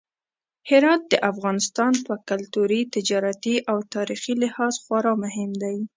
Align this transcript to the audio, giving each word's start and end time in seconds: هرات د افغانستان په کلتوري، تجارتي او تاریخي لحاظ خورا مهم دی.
هرات 0.69 1.01
د 1.09 1.13
افغانستان 1.31 1.93
په 2.07 2.13
کلتوري، 2.29 2.81
تجارتي 2.95 3.55
او 3.71 3.77
تاریخي 3.95 4.33
لحاظ 4.43 4.73
خورا 4.83 5.13
مهم 5.23 5.51
دی. 5.63 5.77